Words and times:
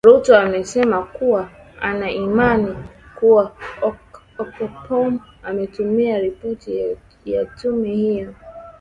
ruto 0.07 0.37
amesema 0.37 1.03
kuwa 1.03 1.49
ana 1.81 2.11
imani 2.11 2.75
kuwa 3.15 3.51
ocampo 4.39 5.13
ametumia 5.43 6.19
ripoti 6.19 6.97
ya 7.25 7.45
tume 7.45 7.89
hiyo 7.95 8.33